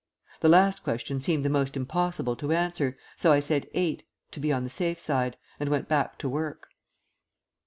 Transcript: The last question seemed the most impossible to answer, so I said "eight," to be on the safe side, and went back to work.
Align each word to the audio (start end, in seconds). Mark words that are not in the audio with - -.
The 0.39 0.49
last 0.49 0.81
question 0.83 1.21
seemed 1.21 1.45
the 1.45 1.49
most 1.49 1.77
impossible 1.77 2.35
to 2.37 2.51
answer, 2.51 2.97
so 3.15 3.31
I 3.31 3.39
said 3.39 3.67
"eight," 3.75 4.01
to 4.31 4.39
be 4.39 4.51
on 4.51 4.63
the 4.63 4.69
safe 4.71 4.99
side, 4.99 5.37
and 5.59 5.69
went 5.69 5.87
back 5.87 6.17
to 6.17 6.27
work. 6.27 6.69